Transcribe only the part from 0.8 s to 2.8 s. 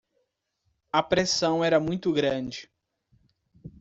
A pressão era muito grande